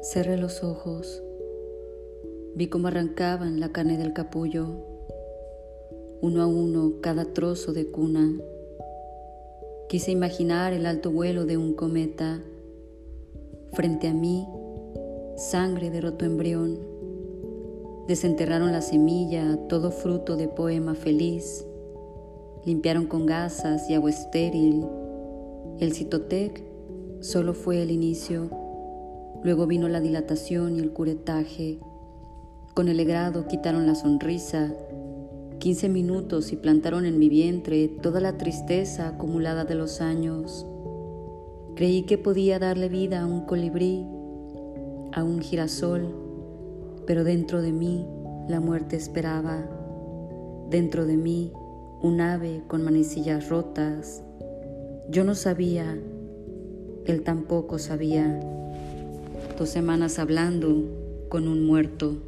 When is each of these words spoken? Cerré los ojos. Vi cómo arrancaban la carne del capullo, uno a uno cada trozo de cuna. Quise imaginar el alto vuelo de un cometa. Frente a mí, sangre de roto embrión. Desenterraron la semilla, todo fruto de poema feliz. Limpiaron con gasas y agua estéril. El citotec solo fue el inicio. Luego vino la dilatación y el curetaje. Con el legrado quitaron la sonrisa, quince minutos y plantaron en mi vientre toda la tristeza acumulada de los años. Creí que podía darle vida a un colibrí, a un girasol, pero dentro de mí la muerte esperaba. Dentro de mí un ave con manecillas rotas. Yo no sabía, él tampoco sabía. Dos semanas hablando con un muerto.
Cerré 0.00 0.36
los 0.36 0.62
ojos. 0.62 1.24
Vi 2.54 2.68
cómo 2.68 2.86
arrancaban 2.86 3.58
la 3.58 3.72
carne 3.72 3.98
del 3.98 4.12
capullo, 4.12 4.66
uno 6.20 6.40
a 6.40 6.46
uno 6.46 7.00
cada 7.00 7.24
trozo 7.24 7.72
de 7.72 7.90
cuna. 7.90 8.32
Quise 9.88 10.12
imaginar 10.12 10.72
el 10.72 10.86
alto 10.86 11.10
vuelo 11.10 11.46
de 11.46 11.56
un 11.56 11.74
cometa. 11.74 12.40
Frente 13.72 14.06
a 14.06 14.14
mí, 14.14 14.46
sangre 15.36 15.90
de 15.90 16.00
roto 16.00 16.24
embrión. 16.24 16.78
Desenterraron 18.06 18.70
la 18.70 18.82
semilla, 18.82 19.58
todo 19.68 19.90
fruto 19.90 20.36
de 20.36 20.46
poema 20.46 20.94
feliz. 20.94 21.66
Limpiaron 22.64 23.06
con 23.06 23.26
gasas 23.26 23.90
y 23.90 23.94
agua 23.94 24.10
estéril. 24.10 24.86
El 25.80 25.92
citotec 25.92 26.62
solo 27.18 27.52
fue 27.52 27.82
el 27.82 27.90
inicio. 27.90 28.67
Luego 29.42 29.66
vino 29.66 29.88
la 29.88 30.00
dilatación 30.00 30.76
y 30.76 30.80
el 30.80 30.92
curetaje. 30.92 31.78
Con 32.74 32.88
el 32.88 32.96
legrado 32.96 33.46
quitaron 33.46 33.86
la 33.86 33.94
sonrisa, 33.94 34.74
quince 35.58 35.88
minutos 35.88 36.52
y 36.52 36.56
plantaron 36.56 37.06
en 37.06 37.18
mi 37.18 37.28
vientre 37.28 37.88
toda 37.88 38.20
la 38.20 38.36
tristeza 38.36 39.08
acumulada 39.08 39.64
de 39.64 39.74
los 39.74 40.00
años. 40.00 40.66
Creí 41.76 42.02
que 42.02 42.18
podía 42.18 42.58
darle 42.58 42.88
vida 42.88 43.22
a 43.22 43.26
un 43.26 43.42
colibrí, 43.42 44.04
a 45.12 45.22
un 45.22 45.40
girasol, 45.40 46.14
pero 47.06 47.24
dentro 47.24 47.62
de 47.62 47.72
mí 47.72 48.06
la 48.48 48.60
muerte 48.60 48.96
esperaba. 48.96 49.68
Dentro 50.70 51.06
de 51.06 51.16
mí 51.16 51.52
un 52.02 52.20
ave 52.20 52.62
con 52.66 52.82
manecillas 52.82 53.48
rotas. 53.48 54.22
Yo 55.08 55.24
no 55.24 55.34
sabía, 55.34 55.98
él 57.06 57.22
tampoco 57.22 57.78
sabía. 57.78 58.40
Dos 59.58 59.70
semanas 59.70 60.20
hablando 60.20 61.26
con 61.28 61.48
un 61.48 61.66
muerto. 61.66 62.27